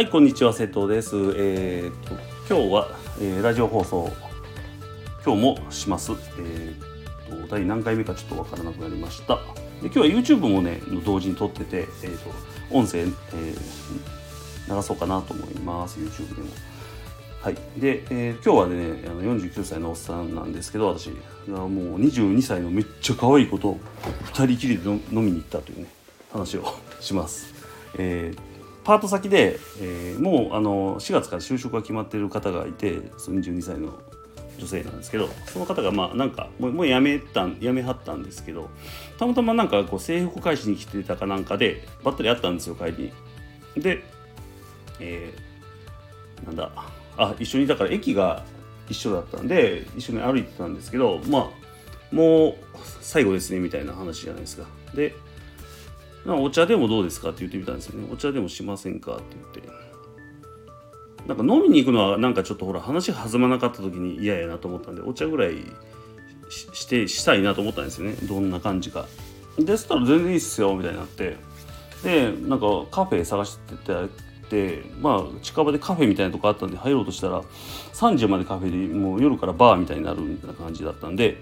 [0.00, 1.14] はい、こんにちは、瀬戸です。
[1.36, 2.14] えー、と、
[2.48, 2.88] 今日は、
[3.20, 4.10] えーラジオ放送、
[5.22, 6.12] 今日もします。
[6.38, 9.34] えー、と、第何回目かちょっとわからなくなりました。
[9.82, 12.30] で今日は YouTube もね、同時に撮ってて、えー、と、
[12.70, 16.48] 音声、えー流そうかなと思います、YouTube でも。
[17.42, 17.54] はい。
[17.78, 21.10] で、えー今日はね、あの49歳のおっさんなんですけど、私、
[21.46, 23.76] もう22歳のめっちゃ可愛い子と
[24.32, 25.88] 2人きりで飲飲みに行ったというね、
[26.32, 26.64] 話を
[27.00, 27.52] します。
[27.98, 28.49] えー
[28.90, 33.96] パート先で、えーもうあの4月から就職が決まっている方がいてその22歳の
[34.58, 38.68] 女性なんですけどその方がまあなんかもうもう辞めたん辞めはったんですけど
[39.16, 43.12] たまたまなんかこう制服返しに来てたかなんかでばったり会ったんですよ帰り
[43.76, 43.80] に。
[43.80, 44.02] で、
[44.98, 46.72] えーなんだ
[47.16, 48.42] あ一緒にだから駅が
[48.88, 51.50] 一緒だったんで一緒に歩いてたんですけどまあ
[52.12, 52.54] もう
[53.00, 54.66] 最後ですねみたいな話じゃないですか。
[54.96, 55.14] で
[56.26, 58.08] お茶でもどうですかって言ってみたんですよね。
[58.12, 59.22] お茶でもしませんかって
[59.54, 59.80] 言って。
[61.26, 65.54] なんか飲みに行くのはなんかちょっとほら話弾まなかった時に嫌やなと思ったんでお茶ぐらい
[66.48, 69.06] ししてしたいなと思ったんですよねどんな感じか。
[69.58, 71.36] でしたら全然いいっすよみたいになって
[72.02, 73.74] でなんかカフェ探して
[74.48, 77.42] てまあ近場でカフェみたいなとこあったんで入ろうとしたら
[77.92, 81.36] 3時までカフェでもう夜からバーみたいになるみたいな感じだったんで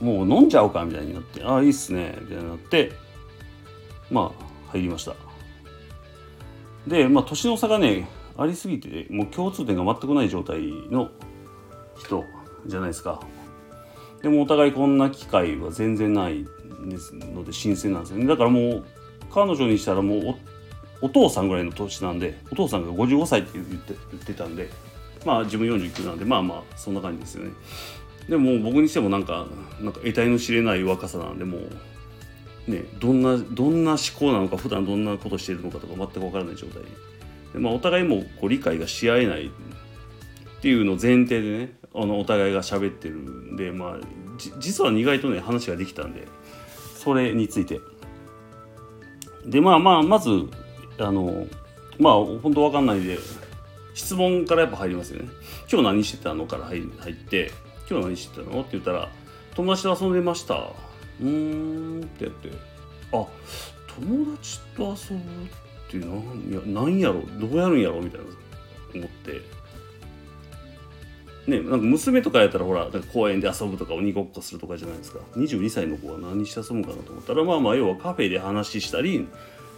[0.00, 2.92] もう飲んじゃおうかみたいになってああいいっすねみたいになって
[4.12, 5.14] まあ入りました。
[6.86, 10.60] でまあ年の差がねありすぎてもう共通点が全くない状態
[10.90, 11.10] の
[11.96, 12.24] 人
[12.66, 13.20] じゃないですか。
[14.22, 16.46] でもお互いこんな機会は全然ない
[16.88, 18.26] ですので新鮮なんですよね。
[18.26, 18.84] だからもう
[19.32, 20.36] 彼女にしたらもう
[21.00, 24.70] おお父さんぐらいの年なんでお父さんが55歳って言って言ってたんで
[25.26, 27.50] まあ自分49なんでまあまあそんな感じですよね。
[28.28, 29.46] でも僕にしてもなんか
[29.80, 31.70] なんか得体の知れない若さなんでもう
[32.66, 36.82] ねどんなどんな思考なのか普段どんなことしているのかとか全く分からない状態。
[37.52, 39.50] で、まあ、お互いもこう理解がし合えないっ
[40.60, 43.96] ていうの前提でねあのお互いが喋ってるんでまあ
[44.58, 46.26] 実は意外とね話ができたんで
[46.94, 47.80] それについて。
[49.44, 50.30] でまあまあまず
[50.98, 51.48] あの
[51.98, 53.18] まあ本当わかんないで
[53.92, 55.28] 質問からやっぱ入りますよね
[55.68, 56.46] 今日何してたの？
[56.46, 57.50] から入入って
[57.90, 58.60] 今日何してたの？
[58.60, 59.10] って言ったら
[59.56, 60.70] 友達と遊んでました
[61.22, 62.50] うーんってやって。
[63.12, 63.26] あ
[64.00, 68.26] 友達と遊ぶってなんやなんやろどうやるんやろみたいな
[68.94, 69.62] 思って。
[71.46, 75.18] ね、なんか娘とかやったらほら公園で遊ぶとか鬼ごっこするとかじゃないですか。
[75.34, 79.26] 22歳の子は何して遊ぶかなと思ったらまあまあ要はカフェで話したり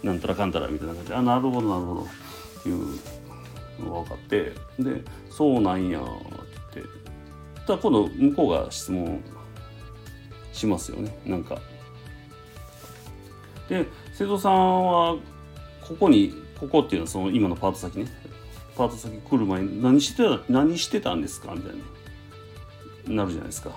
[0.03, 1.09] なんたらかんたらみたいな感じ。
[1.09, 2.01] であなるほどなるほど。
[2.01, 2.99] っていう
[3.83, 4.53] のが分かって。
[4.79, 6.03] でそうなんやっ
[6.71, 7.05] て言って。
[7.65, 9.23] たら今度向こうが質問
[10.55, 11.59] しますよねなんか。
[13.69, 15.15] で瀬戸さんは
[15.87, 18.07] ここにここっていうのはその今のパート先ね
[18.77, 21.75] パート先来る前に何してた何してたんですかみたい
[23.07, 23.71] になるじゃないですか。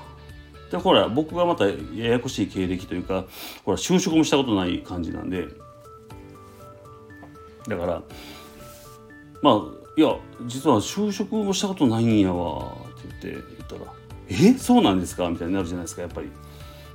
[0.71, 3.25] でほら僕がまたややこしい経歴というか
[3.65, 5.49] ほら就職もしたことない感じなんで
[7.67, 8.03] だから
[9.43, 9.63] まあ
[9.97, 10.15] いや
[10.47, 13.93] 実は就職もしたことないんやわって言って言ったら
[14.29, 14.53] 「え？
[14.59, 16.31] そうなんですか?」みたいになるじゃないですかやっぱり。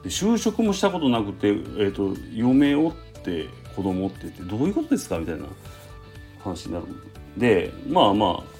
[0.04, 5.46] で就職もしたことなくて、えー、と嫁をって子供ってってどういうことですかみたいな
[6.44, 6.86] 話になる。
[7.38, 8.54] でまあまあ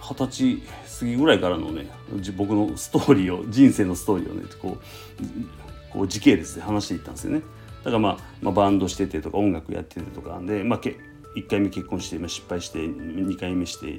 [0.00, 0.62] 二十歳
[1.00, 1.90] 過ぎぐらいからのね
[2.36, 7.42] 僕のストーリーを人生のストーリーをねこうこう時系列で話していったんですよね。
[7.84, 10.96] だから、まあ、まあバンドしててとか音楽やっててとかで、まあ、け
[11.36, 13.98] 1回目結婚して、失敗して2回目して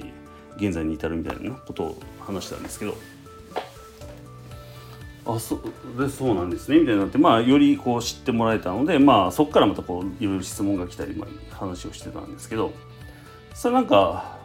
[0.56, 2.96] 現在に至るみたいなことを話したんですけど。
[5.28, 6.78] あそうでそうなんですね。
[6.78, 12.72] みたいになってまあよりこう知ってもらえたのでまあそこからまたこういろいろ質問が来たり、まあ、話をしてたんですけど
[13.54, 14.38] それなんか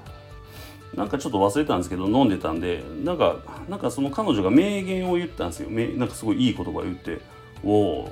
[0.94, 3.38] なんかちょっと忘れたんですけど飲んでたんでなんか
[3.69, 5.69] なんかその彼女が名言を言ったんですよ。
[5.69, 7.21] なんかすごいいい言葉を言って
[7.63, 8.12] 「おお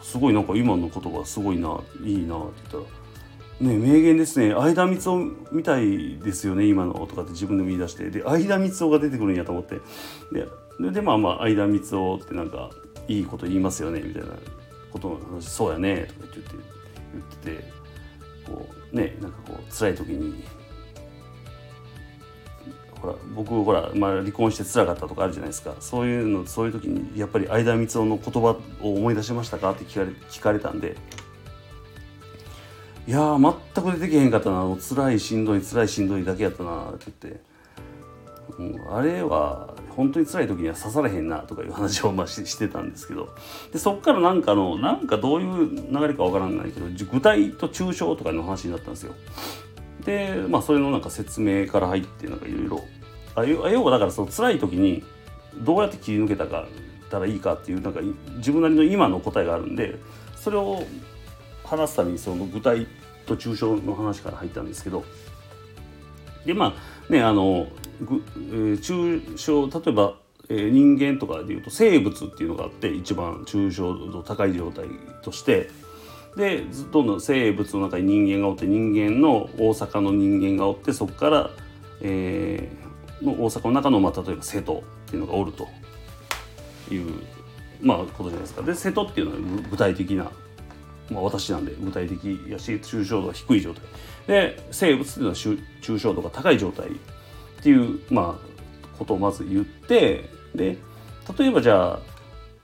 [0.00, 2.96] すごいなんか今の言葉すごいないいな」って言ったら
[3.60, 4.52] 「ね名言ですね。
[4.52, 8.10] 相田光雄みたいですよね今の」とかって自分でも言い出して。
[8.10, 9.80] で相田光雄が出てくるんやと思って。
[10.32, 10.48] で
[10.90, 12.70] でまあまあ相田光雄ってなんか
[13.08, 14.28] いいこと言いますよねみたいな
[14.90, 16.54] ことの話「そうやね」とか言って
[17.12, 17.72] 言ってて
[18.46, 20.42] こうねなんかこう辛い時に
[23.00, 25.74] ほら僕ほら、まあ、離婚して辛かったとかあるじゃないですか。
[25.80, 29.72] そういうのそういう時にやっぱり相田光雄の言葉を思い出しましたか？
[29.72, 30.96] って聞かれ聞かれたんで。
[33.06, 34.60] いや全く出てけへんかったな。
[34.60, 37.40] もう辛いしんどい辛いしんどいだけやったなって言って、
[38.58, 43.34] うん、あれは本当に辛い時には刺されへんなとかいう話をまあしてたんですけど。
[43.72, 49.14] でそっからなんかのなんかどういう流れかわからないけど具体と抽象とかの話になったんですよ。
[50.04, 52.80] でまあそれのなんか説明から入ってなんかいろいろ。
[53.34, 55.02] あ要はだからその辛い時に
[55.56, 56.66] どうやって切り抜けたか
[57.10, 58.00] たらいいかっていうなんか
[58.36, 59.96] 自分なりの今の答えがあるんで
[60.36, 60.84] それを
[61.76, 62.86] 話すためにその具体
[63.26, 65.04] と抽象の話から入ったんですけど
[66.44, 66.74] でま
[67.08, 67.66] あねあの
[68.00, 70.14] 抽象例えば、
[70.48, 74.86] えー、人間とかでいうと生物っていうのがあって一番抽象度高い状態
[75.22, 75.70] として
[76.36, 81.50] でどんどん生物の中に人間がおって人間の大阪の人間がおってそこから、
[82.00, 85.68] えー、の大阪の中の、まあ、例えば瀬戸っていうのがおると
[86.90, 87.12] いう
[87.82, 88.62] まあことじゃないですか。
[88.62, 90.30] で瀬戸っていうのは具体的な、
[91.12, 93.82] まあ、私なんで具体的やし抽象度が低い状態。
[94.26, 96.92] で生物っていうのは抽象度が高い状態っ
[97.62, 100.78] ていうまあことをまず言ってで
[101.38, 102.00] 例えばじゃあ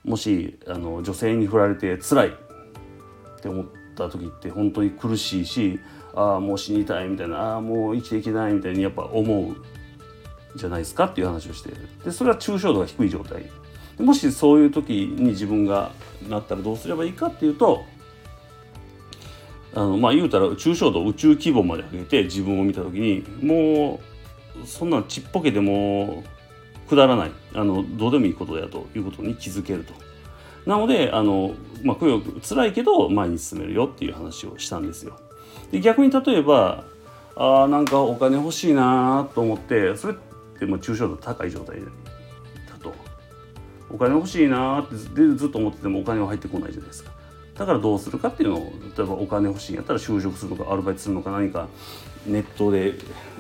[0.04, 3.66] もしあの女性に振られて辛いって思っ
[3.96, 5.80] た時って本当に苦しいし
[6.14, 9.56] ああもう死にたいみたいなああもう生きていけないみたいにやっぱ思う
[10.56, 11.72] じゃないですかっていう話をして
[12.04, 13.44] でそれは抽象度が低い状態。
[13.98, 15.90] もしそういう時に自分が
[16.28, 17.84] なったらどうすればいいかっていうと
[19.74, 24.00] あのまあ言うたら抽象度宇宙規模まで上げて自分を見た時にも
[24.62, 26.24] うそんなちっぽけでも
[26.88, 29.92] くだらないあのどうでもいいことだということに気づけると。
[30.66, 35.18] なのであの、まあ、くよく辛いけど前に進めるよっていう話をしたんですよ。
[35.70, 36.84] で逆に例えば
[37.36, 40.16] あなんかお金欲しいなと思ってそれっ
[40.58, 42.92] てまあ抽象度高い状態だと
[43.88, 47.12] お金欲しいなってずっと思っててもお金は入ってこないじゃないですか。
[47.58, 51.68] だからどうするかっていうのを例えばお金欲しいんやったら就職するのかアルバイトするのか何か
[52.24, 52.94] ネットで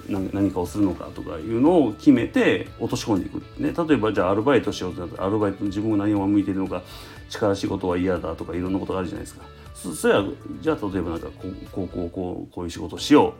[0.08, 6.82] 何かをするのかとかいうのを決めて落とし込んでいく、ね、例えばじゃあアルバイトしようってなったらアルバイト自分が何を向いてるのか
[7.28, 9.44] 力仕事は嫌だとかいろんなことがあるじゃないですか。
[9.74, 10.24] そそれは
[10.60, 13.34] じゃあ例えばなんかこうこうこうこうこういう仕事をしよ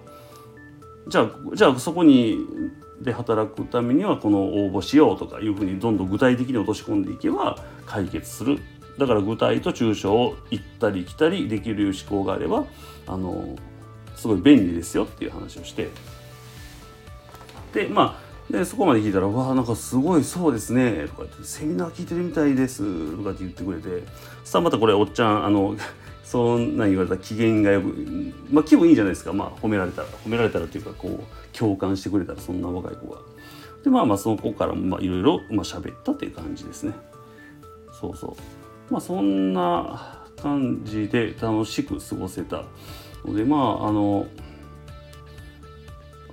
[1.06, 1.10] う。
[1.10, 2.38] じゃあじゃあそこに
[3.00, 8.60] で働くためにはこの応募しようとかいうふうにどんどん具体的に落とし込んでいけば解決する。
[8.98, 12.66] だから具体と抽象を行ったり来たりできる思考があれば
[13.06, 13.56] あの
[14.16, 15.88] すごい便利ですよっていう話をして
[17.72, 22.82] でまあでそこまで聞いたら「わあなんかすごいそうですね」とかって「セミナー聞いてるみたいです」
[23.16, 24.04] とかって言ってくれて
[24.42, 25.76] そしたらまたこれおっちゃんあの
[26.24, 27.94] そんなん言われたら機嫌がよく
[28.50, 33.20] まあ気分いいじゃないですかまあ褒められたら褒められたらっていうかこう共感してくれたらそんな若い子が。
[33.84, 36.92] でまあまあその子からいろいろ喋ったっていう感じですね。
[37.92, 38.67] そうそう。
[38.90, 42.64] まあそんな感じで楽しく過ごせた
[43.24, 44.26] のでまああの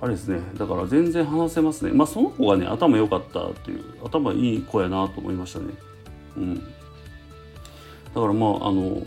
[0.00, 0.40] あれですね。
[0.58, 1.92] だから全然話せますね。
[1.92, 5.66] まあその子がね頭良かったっていう頭いい子やなと思いましたね。
[6.36, 6.54] うん。
[6.56, 6.62] だ
[8.20, 9.02] からまああの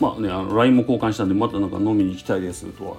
[0.00, 2.96] まあねあの LINE も交換したんでまたなんか飲みに行きたいですとは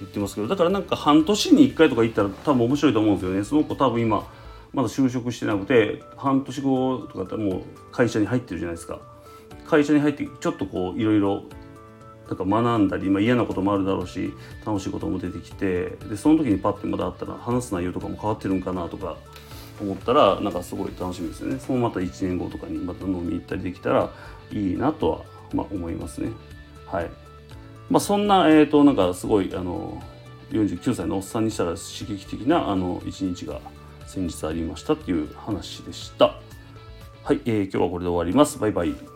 [0.00, 3.44] 言ってますけどだからなんか半年に1回とか行ったら多分面白いと思うんですよね。
[3.44, 4.26] その子多分今
[4.72, 7.62] まだ就職してなくて半年後とかだったらもう
[7.92, 9.00] 会社に入ってるじゃないですか。
[9.66, 11.44] 会社に入ってちょっとこういろいろ
[12.28, 14.32] なんか学んだり、まあ、嫌なこともあるだろうし
[14.64, 19.16] 楽しいことも出てきてでその時にパッてまだあったら話す内容とかも変わってるんかなとか
[19.80, 21.58] 思ったらなんかすごい楽しみですよね。
[21.58, 24.10] そのまた1年後とかにまた飲みに行ったりできたら
[24.52, 25.20] いいなとは、
[25.54, 26.30] まあ、思いますね。
[26.86, 27.10] はい。
[27.88, 30.00] まあそんなえっ、ー、となんかすごいあの
[30.52, 33.60] 49歳のおっさんにしたら刺激的なあの一日が
[34.10, 36.34] 先日ありましたっていう話でした。
[37.22, 38.58] はい、えー、今日はこれで終わります。
[38.58, 39.09] バイバイ。